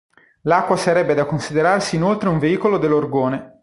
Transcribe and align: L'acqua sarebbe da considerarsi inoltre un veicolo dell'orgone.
L'acqua 0.45 0.77
sarebbe 0.77 1.13
da 1.13 1.25
considerarsi 1.27 1.95
inoltre 1.95 2.27
un 2.27 2.39
veicolo 2.39 2.79
dell'orgone. 2.79 3.59